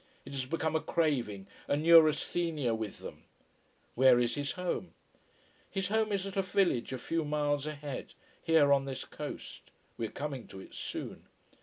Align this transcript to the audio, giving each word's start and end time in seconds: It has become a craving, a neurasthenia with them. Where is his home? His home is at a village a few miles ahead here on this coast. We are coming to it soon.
It 0.25 0.31
has 0.33 0.45
become 0.45 0.75
a 0.75 0.81
craving, 0.81 1.45
a 1.67 1.77
neurasthenia 1.77 2.73
with 2.73 2.97
them. 2.97 3.25
Where 3.93 4.19
is 4.19 4.33
his 4.33 4.53
home? 4.53 4.95
His 5.69 5.89
home 5.89 6.11
is 6.11 6.25
at 6.25 6.35
a 6.35 6.41
village 6.41 6.91
a 6.91 6.97
few 6.97 7.23
miles 7.23 7.67
ahead 7.67 8.15
here 8.41 8.73
on 8.73 8.85
this 8.85 9.05
coast. 9.05 9.69
We 9.97 10.07
are 10.07 10.11
coming 10.11 10.47
to 10.47 10.59
it 10.59 10.73
soon. 10.73 11.27